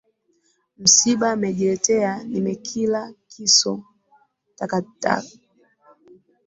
[0.77, 3.83] Msiba mejiletea, nimekila kiso
[4.55, 5.23] takata,